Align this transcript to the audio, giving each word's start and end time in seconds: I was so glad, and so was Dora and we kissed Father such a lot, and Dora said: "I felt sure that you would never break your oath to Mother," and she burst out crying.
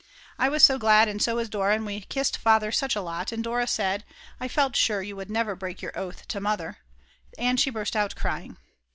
I 0.39 0.49
was 0.49 0.63
so 0.63 0.79
glad, 0.79 1.07
and 1.07 1.21
so 1.21 1.35
was 1.35 1.47
Dora 1.47 1.75
and 1.75 1.85
we 1.85 2.01
kissed 2.01 2.35
Father 2.35 2.71
such 2.71 2.95
a 2.95 3.01
lot, 3.03 3.31
and 3.31 3.43
Dora 3.43 3.67
said: 3.67 4.03
"I 4.39 4.47
felt 4.47 4.75
sure 4.75 5.01
that 5.01 5.05
you 5.05 5.15
would 5.15 5.29
never 5.29 5.55
break 5.55 5.83
your 5.83 5.95
oath 5.95 6.27
to 6.29 6.39
Mother," 6.41 6.77
and 7.37 7.59
she 7.59 7.69
burst 7.69 7.95
out 7.95 8.15
crying. 8.15 8.57